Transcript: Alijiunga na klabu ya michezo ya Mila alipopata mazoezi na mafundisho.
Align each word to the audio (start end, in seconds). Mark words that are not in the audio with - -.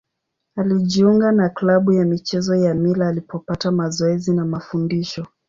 Alijiunga 0.55 1.31
na 1.31 1.49
klabu 1.49 1.91
ya 1.91 2.05
michezo 2.05 2.55
ya 2.55 2.73
Mila 2.73 3.07
alipopata 3.07 3.71
mazoezi 3.71 4.33
na 4.33 4.45
mafundisho. 4.45 5.27